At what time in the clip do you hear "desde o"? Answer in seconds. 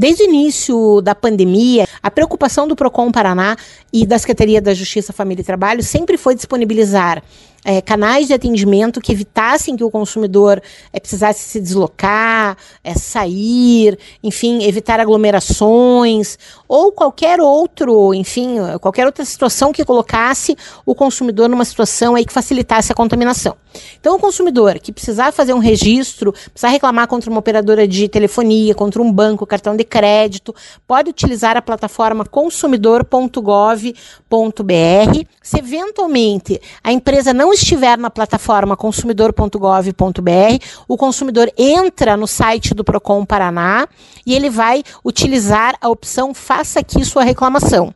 0.00-0.24